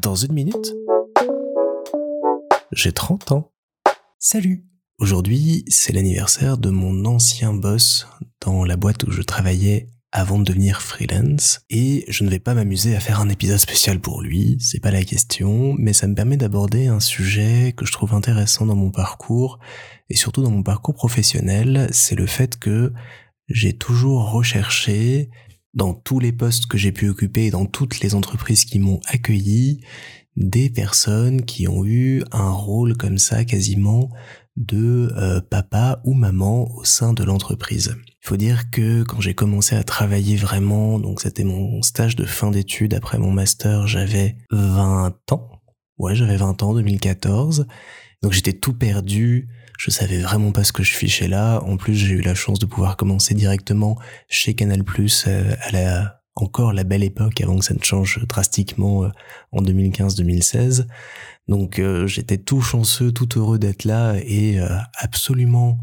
Dans 0.00 0.14
une 0.14 0.32
minute, 0.32 0.74
j'ai 2.72 2.92
30 2.92 3.32
ans. 3.32 3.52
Salut 4.18 4.64
Aujourd'hui, 4.98 5.64
c'est 5.68 5.92
l'anniversaire 5.92 6.58
de 6.58 6.70
mon 6.70 7.04
ancien 7.04 7.52
boss 7.52 8.06
dans 8.40 8.64
la 8.64 8.76
boîte 8.76 9.04
où 9.04 9.10
je 9.10 9.22
travaillais 9.22 9.88
avant 10.12 10.38
de 10.38 10.44
devenir 10.44 10.82
freelance 10.82 11.60
et 11.70 12.04
je 12.08 12.24
ne 12.24 12.30
vais 12.30 12.38
pas 12.38 12.54
m'amuser 12.54 12.96
à 12.96 13.00
faire 13.00 13.20
un 13.20 13.28
épisode 13.28 13.58
spécial 13.58 14.00
pour 14.00 14.22
lui, 14.22 14.56
c'est 14.60 14.80
pas 14.80 14.90
la 14.90 15.04
question, 15.04 15.74
mais 15.78 15.92
ça 15.92 16.06
me 16.06 16.14
permet 16.14 16.36
d'aborder 16.36 16.86
un 16.86 17.00
sujet 17.00 17.74
que 17.76 17.86
je 17.86 17.92
trouve 17.92 18.14
intéressant 18.14 18.66
dans 18.66 18.76
mon 18.76 18.90
parcours 18.90 19.58
et 20.08 20.16
surtout 20.16 20.42
dans 20.42 20.50
mon 20.50 20.62
parcours 20.62 20.94
professionnel, 20.94 21.88
c'est 21.92 22.16
le 22.16 22.26
fait 22.26 22.58
que 22.58 22.92
j'ai 23.48 23.72
toujours 23.72 24.30
recherché 24.30 25.30
dans 25.78 25.94
tous 25.94 26.18
les 26.18 26.32
postes 26.32 26.66
que 26.66 26.76
j'ai 26.76 26.90
pu 26.90 27.08
occuper 27.08 27.50
dans 27.50 27.64
toutes 27.64 28.00
les 28.00 28.16
entreprises 28.16 28.64
qui 28.64 28.80
m'ont 28.80 29.00
accueilli 29.06 29.80
des 30.36 30.70
personnes 30.70 31.44
qui 31.44 31.68
ont 31.68 31.84
eu 31.84 32.24
un 32.32 32.50
rôle 32.50 32.96
comme 32.96 33.16
ça 33.16 33.44
quasiment 33.44 34.10
de 34.56 35.12
euh, 35.16 35.40
papa 35.40 36.00
ou 36.04 36.14
maman 36.14 36.68
au 36.74 36.84
sein 36.84 37.12
de 37.12 37.22
l'entreprise. 37.22 37.96
Il 38.24 38.26
faut 38.26 38.36
dire 38.36 38.70
que 38.70 39.04
quand 39.04 39.20
j'ai 39.20 39.34
commencé 39.34 39.76
à 39.76 39.84
travailler 39.84 40.36
vraiment, 40.36 40.98
donc 40.98 41.20
c'était 41.20 41.44
mon 41.44 41.80
stage 41.82 42.16
de 42.16 42.24
fin 42.24 42.50
d'études 42.50 42.92
après 42.92 43.18
mon 43.18 43.30
master, 43.30 43.86
j'avais 43.86 44.36
20 44.50 45.14
ans. 45.30 45.62
Ouais, 45.96 46.16
j'avais 46.16 46.36
20 46.36 46.60
ans, 46.64 46.74
2014. 46.74 47.68
Donc 48.22 48.32
j'étais 48.32 48.52
tout 48.52 48.74
perdu, 48.74 49.48
je 49.78 49.90
savais 49.90 50.18
vraiment 50.18 50.50
pas 50.50 50.64
ce 50.64 50.72
que 50.72 50.82
je 50.82 50.92
fichais 50.92 51.28
là. 51.28 51.60
En 51.60 51.76
plus, 51.76 51.94
j'ai 51.94 52.14
eu 52.14 52.20
la 52.20 52.34
chance 52.34 52.58
de 52.58 52.66
pouvoir 52.66 52.96
commencer 52.96 53.34
directement 53.34 53.96
chez 54.28 54.54
Canal+, 54.54 54.82
euh, 55.26 55.54
à 55.62 55.70
la 55.70 56.14
encore 56.34 56.72
la 56.72 56.84
belle 56.84 57.02
époque 57.02 57.40
avant 57.40 57.58
que 57.58 57.64
ça 57.64 57.74
ne 57.74 57.82
change 57.82 58.24
drastiquement 58.28 59.04
euh, 59.04 59.08
en 59.50 59.62
2015-2016. 59.62 60.86
Donc 61.48 61.78
euh, 61.78 62.06
j'étais 62.06 62.38
tout 62.38 62.60
chanceux, 62.60 63.10
tout 63.10 63.38
heureux 63.38 63.58
d'être 63.58 63.84
là 63.84 64.14
et 64.18 64.60
absolument 64.98 65.78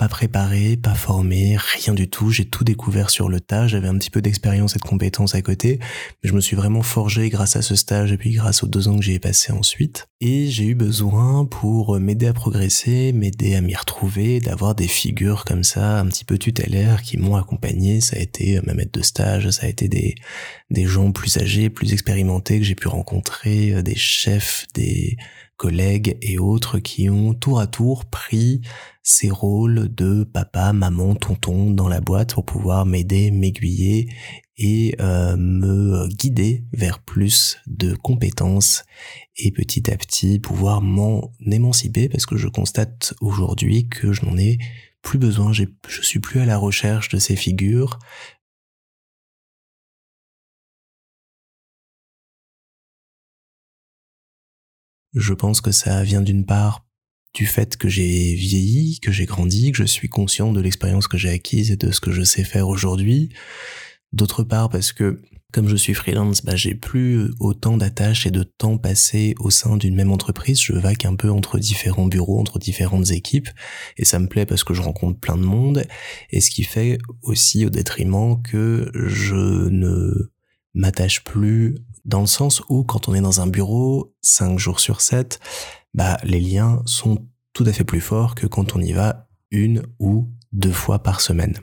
pas 0.00 0.08
préparé, 0.08 0.78
pas 0.78 0.94
formé, 0.94 1.58
rien 1.58 1.92
du 1.92 2.08
tout. 2.08 2.30
J'ai 2.30 2.46
tout 2.46 2.64
découvert 2.64 3.10
sur 3.10 3.28
le 3.28 3.38
tas. 3.38 3.68
J'avais 3.68 3.86
un 3.86 3.98
petit 3.98 4.08
peu 4.08 4.22
d'expérience 4.22 4.74
et 4.74 4.78
de 4.78 4.82
compétences 4.82 5.34
à 5.34 5.42
côté, 5.42 5.78
mais 6.22 6.30
je 6.30 6.32
me 6.32 6.40
suis 6.40 6.56
vraiment 6.56 6.80
forgé 6.80 7.28
grâce 7.28 7.54
à 7.56 7.60
ce 7.60 7.74
stage 7.74 8.10
et 8.10 8.16
puis 8.16 8.32
grâce 8.32 8.62
aux 8.62 8.66
deux 8.66 8.88
ans 8.88 8.96
que 8.96 9.04
j'ai 9.04 9.18
passé 9.18 9.52
ensuite. 9.52 10.08
Et 10.22 10.46
j'ai 10.46 10.64
eu 10.64 10.74
besoin 10.74 11.44
pour 11.44 12.00
m'aider 12.00 12.28
à 12.28 12.32
progresser, 12.32 13.12
m'aider 13.12 13.54
à 13.56 13.60
m'y 13.60 13.76
retrouver, 13.76 14.40
d'avoir 14.40 14.74
des 14.74 14.88
figures 14.88 15.44
comme 15.44 15.64
ça, 15.64 16.00
un 16.00 16.06
petit 16.06 16.24
peu 16.24 16.38
tutélaires 16.38 17.02
qui 17.02 17.18
m'ont 17.18 17.36
accompagné. 17.36 18.00
Ça 18.00 18.16
a 18.16 18.20
été 18.20 18.58
ma 18.62 18.72
maître 18.72 18.98
de 18.98 19.04
stage, 19.04 19.50
ça 19.50 19.66
a 19.66 19.68
été 19.68 19.88
des, 19.88 20.14
des 20.70 20.86
gens 20.86 21.12
plus 21.12 21.36
âgés, 21.36 21.68
plus 21.68 21.92
expérimentés 21.92 22.58
que 22.58 22.64
j'ai 22.64 22.74
pu 22.74 22.88
rencontrer, 22.88 23.82
des 23.82 23.96
chefs, 23.96 24.66
des 24.72 25.18
collègues 25.60 26.16
et 26.22 26.38
autres 26.38 26.78
qui 26.78 27.10
ont 27.10 27.34
tour 27.34 27.60
à 27.60 27.66
tour 27.66 28.06
pris 28.06 28.62
ces 29.02 29.28
rôles 29.28 29.94
de 29.94 30.24
papa, 30.24 30.72
maman, 30.72 31.14
tonton 31.14 31.70
dans 31.70 31.86
la 31.86 32.00
boîte 32.00 32.32
pour 32.32 32.46
pouvoir 32.46 32.86
m'aider, 32.86 33.30
m'aiguiller 33.30 34.08
et 34.56 34.94
euh, 35.00 35.36
me 35.36 36.08
guider 36.08 36.64
vers 36.72 37.00
plus 37.00 37.58
de 37.66 37.94
compétences 37.94 38.84
et 39.36 39.50
petit 39.50 39.90
à 39.90 39.98
petit 39.98 40.38
pouvoir 40.38 40.80
m'en 40.80 41.30
émanciper 41.44 42.08
parce 42.08 42.24
que 42.24 42.38
je 42.38 42.48
constate 42.48 43.12
aujourd'hui 43.20 43.86
que 43.86 44.14
je 44.14 44.24
n'en 44.24 44.38
ai 44.38 44.56
plus 45.02 45.18
besoin, 45.18 45.52
je 45.52 45.66
suis 46.00 46.20
plus 46.20 46.40
à 46.40 46.46
la 46.46 46.56
recherche 46.56 47.10
de 47.10 47.18
ces 47.18 47.36
figures, 47.36 47.98
Je 55.14 55.34
pense 55.34 55.60
que 55.60 55.72
ça 55.72 56.02
vient 56.02 56.22
d'une 56.22 56.46
part 56.46 56.86
du 57.34 57.46
fait 57.46 57.76
que 57.76 57.88
j'ai 57.88 58.34
vieilli, 58.34 58.98
que 59.00 59.12
j'ai 59.12 59.26
grandi, 59.26 59.72
que 59.72 59.78
je 59.78 59.84
suis 59.84 60.08
conscient 60.08 60.52
de 60.52 60.60
l'expérience 60.60 61.06
que 61.06 61.18
j'ai 61.18 61.30
acquise 61.30 61.70
et 61.70 61.76
de 61.76 61.90
ce 61.90 62.00
que 62.00 62.10
je 62.10 62.22
sais 62.22 62.44
faire 62.44 62.68
aujourd'hui. 62.68 63.30
D'autre 64.12 64.42
part 64.42 64.68
parce 64.68 64.92
que 64.92 65.22
comme 65.52 65.68
je 65.68 65.76
suis 65.76 65.94
freelance, 65.94 66.44
bah, 66.44 66.54
j'ai 66.54 66.74
plus 66.74 67.30
autant 67.40 67.76
d'attaches 67.76 68.26
et 68.26 68.30
de 68.30 68.42
temps 68.42 68.78
passé 68.78 69.34
au 69.38 69.50
sein 69.50 69.76
d'une 69.76 69.94
même 69.94 70.12
entreprise. 70.12 70.60
Je 70.60 70.72
vague 70.72 71.06
un 71.06 71.16
peu 71.16 71.30
entre 71.30 71.58
différents 71.58 72.06
bureaux, 72.06 72.38
entre 72.38 72.58
différentes 72.58 73.10
équipes, 73.10 73.48
et 73.96 74.04
ça 74.04 74.18
me 74.18 74.28
plaît 74.28 74.46
parce 74.46 74.64
que 74.64 74.74
je 74.74 74.82
rencontre 74.82 75.18
plein 75.18 75.36
de 75.36 75.42
monde, 75.42 75.84
et 76.30 76.40
ce 76.40 76.50
qui 76.50 76.62
fait 76.62 76.98
aussi 77.22 77.66
au 77.66 77.70
détriment 77.70 78.40
que 78.42 78.90
je 78.94 79.68
ne 79.68 80.30
m'attache 80.74 81.24
plus 81.24 81.76
dans 82.04 82.20
le 82.20 82.26
sens 82.26 82.62
où 82.68 82.84
quand 82.84 83.08
on 83.08 83.14
est 83.14 83.20
dans 83.20 83.40
un 83.40 83.46
bureau 83.46 84.14
5 84.22 84.58
jours 84.58 84.80
sur 84.80 85.00
7, 85.00 85.40
bah 85.94 86.18
les 86.22 86.40
liens 86.40 86.82
sont 86.86 87.26
tout 87.52 87.64
à 87.66 87.72
fait 87.72 87.84
plus 87.84 88.00
forts 88.00 88.34
que 88.34 88.46
quand 88.46 88.76
on 88.76 88.80
y 88.80 88.92
va 88.92 89.28
une 89.50 89.82
ou 89.98 90.28
deux 90.52 90.72
fois 90.72 91.02
par 91.02 91.20
semaine. 91.20 91.58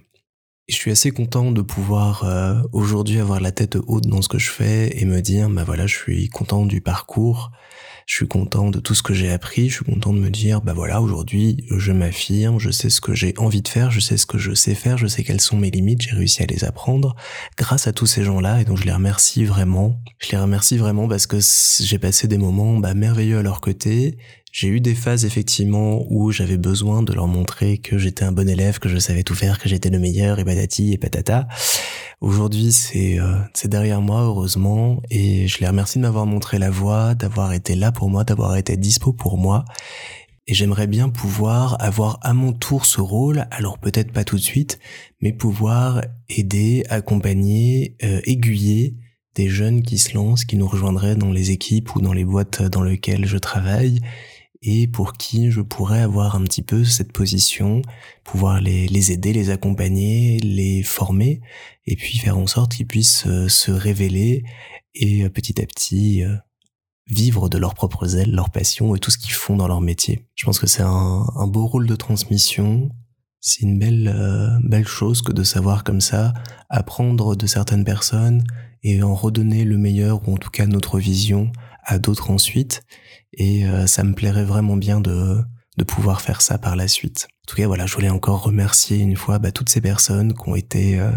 Je 0.67 0.75
suis 0.75 0.91
assez 0.91 1.11
content 1.11 1.51
de 1.51 1.61
pouvoir 1.61 2.23
euh, 2.23 2.61
aujourd'hui 2.73 3.19
avoir 3.19 3.39
la 3.39 3.51
tête 3.51 3.77
haute 3.87 4.07
dans 4.07 4.21
ce 4.21 4.27
que 4.27 4.37
je 4.37 4.49
fais 4.49 4.99
et 4.99 5.05
me 5.05 5.21
dire 5.21 5.49
bah 5.49 5.63
voilà, 5.63 5.87
je 5.87 5.95
suis 5.95 6.29
content 6.29 6.65
du 6.65 6.81
parcours 6.81 7.51
je 8.07 8.15
suis 8.15 8.27
content 8.27 8.69
de 8.69 8.79
tout 8.79 8.95
ce 8.95 9.03
que 9.03 9.13
j'ai 9.13 9.29
appris, 9.29 9.67
je 9.67 9.75
suis 9.75 9.85
content 9.85 10.13
de 10.13 10.19
me 10.19 10.29
dire, 10.29 10.61
bah 10.61 10.71
voilà, 10.71 11.01
aujourd'hui, 11.01 11.65
je 11.69 11.91
m'affirme, 11.91 12.57
je 12.57 12.71
sais 12.71 12.89
ce 12.89 13.01
que 13.01 13.13
j'ai 13.13 13.33
envie 13.37 13.61
de 13.61 13.67
faire, 13.67 13.91
je 13.91 13.99
sais 13.99 14.15
ce 14.15 14.25
que 14.25 14.37
je 14.37 14.53
sais 14.53 14.75
faire, 14.75 14.97
je 14.97 15.07
sais 15.07 15.25
quelles 15.25 15.41
sont 15.41 15.57
mes 15.57 15.69
limites, 15.69 16.01
j'ai 16.01 16.15
réussi 16.15 16.41
à 16.41 16.45
les 16.45 16.63
apprendre 16.63 17.17
grâce 17.57 17.85
à 17.85 17.91
tous 17.91 18.05
ces 18.05 18.23
gens-là, 18.23 18.61
et 18.61 18.63
donc 18.63 18.77
je 18.77 18.85
les 18.85 18.93
remercie 18.93 19.43
vraiment. 19.43 20.01
Je 20.19 20.31
les 20.31 20.37
remercie 20.37 20.77
vraiment 20.77 21.09
parce 21.09 21.27
que 21.27 21.39
j'ai 21.81 21.99
passé 21.99 22.29
des 22.29 22.37
moments 22.37 22.77
bah, 22.77 22.93
merveilleux 22.93 23.39
à 23.39 23.43
leur 23.43 23.59
côté, 23.59 24.17
j'ai 24.57 24.69
eu 24.69 24.81
des 24.81 24.95
phases 24.95 25.23
effectivement 25.23 26.03
où 26.09 26.31
j'avais 26.31 26.57
besoin 26.57 27.03
de 27.03 27.13
leur 27.13 27.27
montrer 27.27 27.77
que 27.77 27.99
j'étais 27.99 28.23
un 28.23 28.31
bon 28.31 28.49
élève, 28.49 28.79
que 28.79 28.89
je 28.89 28.97
savais 28.97 29.21
tout 29.21 29.35
faire, 29.35 29.59
que 29.59 29.69
j'étais 29.69 29.91
le 29.91 29.99
meilleur 29.99 30.39
et 30.39 30.45
patati 30.45 30.93
et 30.93 30.97
patata. 30.97 31.47
Aujourd'hui, 32.21 32.71
c'est 32.71 33.19
euh, 33.19 33.37
c'est 33.53 33.67
derrière 33.67 34.01
moi 34.01 34.23
heureusement 34.23 34.99
et 35.11 35.47
je 35.47 35.59
les 35.59 35.67
remercie 35.67 35.99
de 35.99 36.01
m'avoir 36.01 36.25
montré 36.25 36.57
la 36.57 36.71
voie, 36.71 37.13
d'avoir 37.13 37.53
été 37.53 37.75
là 37.75 37.91
pour 37.91 38.09
moi, 38.09 38.23
d'avoir 38.23 38.57
été 38.57 38.77
dispo 38.77 39.13
pour 39.13 39.37
moi. 39.37 39.63
Et 40.47 40.55
j'aimerais 40.55 40.87
bien 40.87 41.09
pouvoir 41.09 41.77
avoir 41.79 42.17
à 42.23 42.33
mon 42.33 42.51
tour 42.51 42.87
ce 42.87 42.99
rôle, 42.99 43.45
alors 43.51 43.77
peut-être 43.77 44.11
pas 44.11 44.23
tout 44.23 44.37
de 44.37 44.41
suite, 44.41 44.79
mais 45.21 45.33
pouvoir 45.33 46.01
aider, 46.29 46.83
accompagner, 46.89 47.95
euh, 48.03 48.21
aiguiller 48.23 48.95
des 49.35 49.49
jeunes 49.49 49.83
qui 49.83 49.99
se 49.99 50.15
lancent, 50.15 50.45
qui 50.45 50.57
nous 50.57 50.67
rejoindraient 50.67 51.15
dans 51.15 51.31
les 51.31 51.51
équipes 51.51 51.95
ou 51.95 52.01
dans 52.01 52.13
les 52.13 52.25
boîtes 52.25 52.63
dans 52.63 52.81
lesquelles 52.81 53.27
je 53.27 53.37
travaille 53.37 53.99
et 54.61 54.87
pour 54.87 55.13
qui 55.13 55.51
je 55.51 55.61
pourrais 55.61 56.01
avoir 56.01 56.35
un 56.35 56.43
petit 56.43 56.61
peu 56.61 56.83
cette 56.83 57.11
position, 57.11 57.81
pouvoir 58.23 58.61
les, 58.61 58.87
les 58.87 59.11
aider, 59.11 59.33
les 59.33 59.49
accompagner, 59.49 60.39
les 60.39 60.83
former, 60.83 61.41
et 61.85 61.95
puis 61.95 62.17
faire 62.17 62.37
en 62.37 62.47
sorte 62.47 62.73
qu'ils 62.75 62.87
puissent 62.87 63.27
euh, 63.27 63.47
se 63.47 63.71
révéler 63.71 64.43
et 64.93 65.23
euh, 65.23 65.29
petit 65.29 65.61
à 65.61 65.65
petit 65.65 66.23
euh, 66.23 66.35
vivre 67.07 67.49
de 67.49 67.57
leurs 67.57 67.75
propres 67.75 68.17
ailes, 68.17 68.31
leur 68.31 68.49
passion 68.49 68.95
et 68.95 68.99
tout 68.99 69.11
ce 69.11 69.17
qu'ils 69.17 69.33
font 69.33 69.55
dans 69.55 69.67
leur 69.67 69.81
métier. 69.81 70.27
Je 70.35 70.45
pense 70.45 70.59
que 70.59 70.67
c'est 70.67 70.83
un, 70.83 71.25
un, 71.35 71.47
beau 71.47 71.65
rôle 71.65 71.87
de 71.87 71.95
transmission, 71.95 72.89
c'est 73.39 73.61
une 73.61 73.79
belle, 73.79 74.59
belle 74.63 74.87
chose 74.87 75.21
que 75.21 75.31
de 75.31 75.43
savoir 75.43 75.85
comme 75.85 76.01
ça, 76.01 76.33
apprendre 76.69 77.35
de 77.37 77.47
certaines 77.47 77.85
personnes 77.85 78.43
et 78.83 79.01
en 79.03 79.15
redonner 79.15 79.63
le 79.63 79.77
meilleur, 79.77 80.27
ou 80.27 80.33
en 80.33 80.37
tout 80.37 80.49
cas 80.49 80.65
notre 80.65 80.99
vision, 80.99 81.51
à 81.87 81.97
d'autres 81.97 82.29
ensuite. 82.29 82.83
Et 83.33 83.65
euh, 83.65 83.87
ça 83.87 84.03
me 84.03 84.13
plairait 84.13 84.45
vraiment 84.45 84.77
bien 84.77 84.99
de, 84.99 85.39
de 85.77 85.83
pouvoir 85.83 86.21
faire 86.21 86.41
ça 86.41 86.57
par 86.57 86.75
la 86.75 86.87
suite. 86.87 87.27
En 87.31 87.45
tout 87.47 87.55
cas, 87.55 87.67
voilà, 87.67 87.87
je 87.87 87.95
voulais 87.95 88.09
encore 88.09 88.43
remercier 88.43 88.97
une 88.97 89.15
fois 89.15 89.39
bah, 89.39 89.51
toutes 89.51 89.69
ces 89.69 89.81
personnes 89.81 90.33
qui 90.33 90.49
ont 90.49 90.55
été 90.55 90.99
euh, 90.99 91.11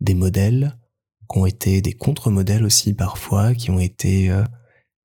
des 0.00 0.14
modèles, 0.14 0.78
qui 1.30 1.38
ont 1.38 1.46
été 1.46 1.82
des 1.82 1.92
contre-modèles 1.92 2.64
aussi 2.64 2.94
parfois, 2.94 3.54
qui 3.54 3.70
ont 3.70 3.80
été 3.80 4.30
euh, 4.30 4.44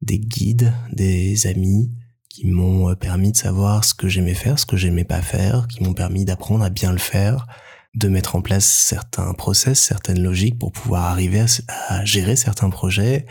des 0.01 0.19
guides, 0.19 0.73
des 0.93 1.47
amis, 1.47 1.91
qui 2.29 2.47
m'ont 2.47 2.95
permis 2.95 3.31
de 3.31 3.37
savoir 3.37 3.83
ce 3.83 3.93
que 3.93 4.07
j'aimais 4.07 4.35
faire, 4.35 4.59
ce 4.59 4.65
que 4.65 4.77
j'aimais 4.77 5.03
pas 5.03 5.21
faire, 5.21 5.67
qui 5.67 5.83
m'ont 5.83 5.93
permis 5.93 6.25
d'apprendre 6.25 6.63
à 6.63 6.69
bien 6.69 6.91
le 6.91 6.99
faire, 6.99 7.47
de 7.95 8.07
mettre 8.07 8.35
en 8.35 8.41
place 8.41 8.65
certains 8.65 9.33
process, 9.33 9.79
certaines 9.79 10.21
logiques 10.21 10.59
pour 10.59 10.71
pouvoir 10.71 11.05
arriver 11.05 11.43
à 11.87 12.05
gérer 12.05 12.35
certains 12.35 12.69
projets, 12.69 13.25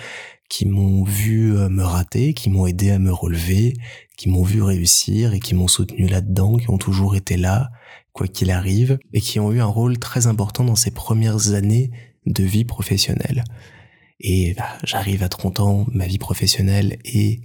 qui 0.48 0.66
m'ont 0.66 1.04
vu 1.04 1.56
euh, 1.56 1.68
me 1.68 1.82
rater, 1.82 2.34
qui 2.34 2.50
m'ont 2.50 2.66
aidé 2.66 2.90
à 2.90 2.98
me 2.98 3.12
relever, 3.12 3.74
qui 4.16 4.28
m'ont 4.28 4.42
vu 4.42 4.62
réussir 4.62 5.34
et 5.34 5.40
qui 5.40 5.54
m'ont 5.54 5.68
soutenu 5.68 6.06
là-dedans, 6.06 6.56
qui 6.56 6.70
ont 6.70 6.78
toujours 6.78 7.16
été 7.16 7.36
là, 7.36 7.70
quoi 8.12 8.26
qu'il 8.26 8.50
arrive, 8.50 8.98
et 9.12 9.20
qui 9.20 9.38
ont 9.40 9.52
eu 9.52 9.60
un 9.60 9.66
rôle 9.66 9.98
très 9.98 10.26
important 10.26 10.64
dans 10.64 10.76
ces 10.76 10.90
premières 10.90 11.54
années 11.54 11.90
de 12.26 12.42
vie 12.42 12.64
professionnelle. 12.64 13.44
Et 14.20 14.54
bah, 14.54 14.78
j'arrive 14.84 15.22
à 15.22 15.28
30 15.28 15.60
ans, 15.60 15.86
ma 15.92 16.06
vie 16.06 16.18
professionnelle 16.18 16.98
est 17.04 17.40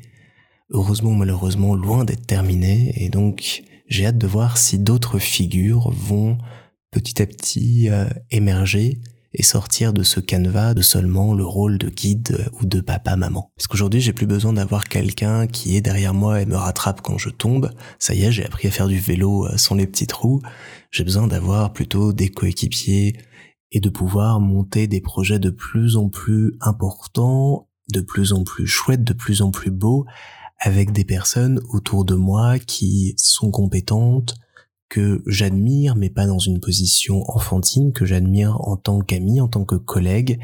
heureusement 0.72 1.12
ou 1.12 1.16
malheureusement 1.16 1.76
loin 1.76 2.06
d'être 2.06 2.26
terminée, 2.26 2.94
et 2.96 3.10
donc 3.10 3.64
j'ai 3.88 4.06
hâte 4.06 4.18
de 4.18 4.28
voir 4.28 4.58
si 4.58 4.80
d'autres 4.80 5.20
figures 5.20 5.92
vont 5.92 6.38
petit 6.90 7.22
à 7.22 7.28
petit 7.28 7.90
euh, 7.90 8.08
émerger 8.32 9.00
et 9.34 9.44
sortir 9.44 9.94
de 9.94 10.04
ce 10.04 10.20
canevas 10.20 10.74
de 10.74 10.82
seulement 10.82 11.34
le 11.34 11.44
rôle 11.44 11.78
de 11.78 11.90
guide 11.90 12.50
ou 12.60 12.66
de 12.66 12.82
papa-maman. 12.82 13.52
Parce 13.58 13.68
qu'aujourd'hui, 13.68 14.02
j'ai 14.02 14.14
plus 14.14 14.28
besoin 14.28 14.54
d'avoir 14.54 14.86
quelqu'un 14.86 15.48
qui 15.48 15.76
est 15.76 15.82
derrière 15.82 16.14
moi 16.14 16.42
et 16.42 16.46
me 16.46 16.56
rattrape 16.56 17.02
quand 17.02 17.18
je 17.18 17.30
tombe. 17.30 17.72
Ça 18.00 18.14
y 18.14 18.24
est, 18.24 18.32
j'ai 18.32 18.46
appris 18.46 18.68
à 18.68 18.72
faire 18.72 18.88
du 18.88 19.00
vélo 19.00 19.48
euh, 19.48 19.58
sans 19.58 19.76
les 19.76 19.88
petites 19.88 20.14
roues. 20.14 20.42
J'ai 20.92 21.04
besoin 21.04 21.28
d'avoir 21.28 21.74
plutôt 21.74 22.14
des 22.14 22.30
coéquipiers 22.30 23.18
et 23.72 23.80
de 23.80 23.90
pouvoir 23.90 24.40
monter 24.40 24.88
des 24.88 25.02
projets 25.02 25.40
de 25.40 25.50
plus 25.50 25.98
en 25.98 26.10
plus 26.10 26.56
importants, 26.62 27.68
de 27.92 28.02
plus 28.02 28.32
en 28.32 28.44
plus 28.44 28.68
chouettes, 28.68 29.04
de 29.04 29.14
plus 29.14 29.42
en 29.42 29.50
plus 29.50 29.72
beaux, 29.72 30.06
avec 30.60 30.92
des 30.92 31.04
personnes 31.04 31.60
autour 31.72 32.06
de 32.06 32.14
moi 32.14 32.60
qui 32.60 33.16
sont 33.18 33.50
compétentes, 33.50 34.36
que 34.94 35.24
j'admire, 35.26 35.96
mais 35.96 36.12
pas 36.12 36.28
dans 36.28 36.38
une 36.38 36.60
position 36.60 37.28
enfantine, 37.28 37.94
que 37.94 38.06
j'admire 38.06 38.62
en 38.62 38.78
tant 38.78 39.00
qu'ami, 39.00 39.42
en 39.42 39.48
tant 39.48 39.66
que 39.66 39.74
collègue, 39.74 40.40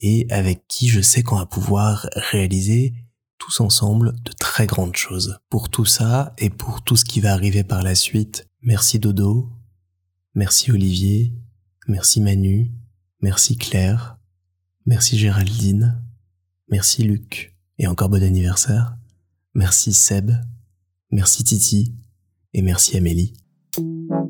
et 0.00 0.26
avec 0.30 0.66
qui 0.68 0.88
je 0.88 1.02
sais 1.02 1.22
qu'on 1.22 1.36
va 1.36 1.44
pouvoir 1.44 2.08
réaliser 2.14 2.94
tous 3.36 3.60
ensemble 3.60 4.14
de 4.24 4.32
très 4.32 4.66
grandes 4.66 4.96
choses. 4.96 5.38
Pour 5.50 5.68
tout 5.68 5.84
ça 5.84 6.32
et 6.38 6.48
pour 6.48 6.80
tout 6.80 6.96
ce 6.96 7.04
qui 7.04 7.20
va 7.20 7.34
arriver 7.34 7.62
par 7.62 7.82
la 7.82 7.94
suite, 7.94 8.48
merci 8.62 8.98
Dodo, 8.98 9.50
merci 10.34 10.72
Olivier, 10.72 11.34
merci 11.86 12.22
Manu, 12.22 12.72
merci 13.20 13.58
Claire, 13.58 14.16
merci 14.86 15.18
Géraldine, 15.18 16.02
merci 16.68 17.02
Luc, 17.02 17.54
et 17.76 17.86
encore 17.86 18.08
bon 18.08 18.22
anniversaire, 18.22 18.96
merci 19.52 19.92
Seb, 19.92 20.30
merci 21.10 21.44
Titi, 21.44 21.94
et 22.54 22.62
merci 22.62 22.96
Amélie. 22.96 23.34
Thank 23.76 24.10
you. 24.10 24.29